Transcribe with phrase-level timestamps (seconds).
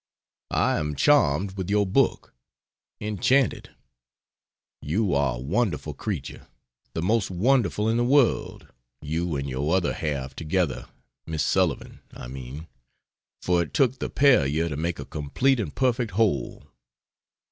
[0.49, 2.33] I am charmed with your book
[2.99, 3.69] enchanted.
[4.81, 6.47] You are a wonderful creature,
[6.95, 8.67] the most wonderful in the world
[9.03, 10.87] you and your other half together
[11.27, 12.65] Miss Sullivan, I mean,
[13.43, 16.65] for it took the pair of you to make a complete and perfect whole.